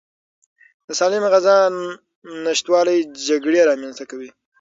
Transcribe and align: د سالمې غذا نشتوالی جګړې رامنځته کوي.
د 0.87 0.89
سالمې 0.99 1.29
غذا 1.33 1.57
نشتوالی 2.45 2.97
جګړې 3.27 3.59
رامنځته 3.69 4.03
کوي. 4.11 4.29